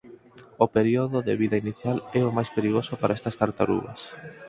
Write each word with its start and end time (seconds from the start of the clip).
O 0.63 0.65
período 0.75 1.17
de 1.27 1.33
vida 1.41 1.59
inicial 1.63 1.97
é 2.19 2.21
o 2.25 2.35
máis 2.37 2.49
perigoso 2.57 2.93
para 3.01 3.15
estas 3.17 3.37
tartarugas. 3.41 4.01